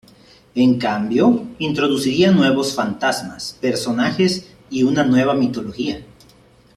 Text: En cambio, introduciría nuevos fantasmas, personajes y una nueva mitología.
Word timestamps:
En 0.55 0.79
cambio, 0.79 1.43
introduciría 1.59 2.31
nuevos 2.31 2.73
fantasmas, 2.73 3.55
personajes 3.61 4.51
y 4.71 4.81
una 4.81 5.03
nueva 5.03 5.35
mitología. 5.35 6.03